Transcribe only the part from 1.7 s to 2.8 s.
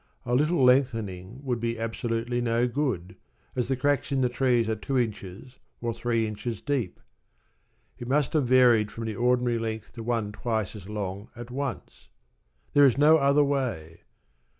absolutely no